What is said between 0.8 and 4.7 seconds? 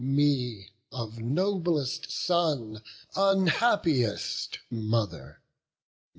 of noblest son Unhappiest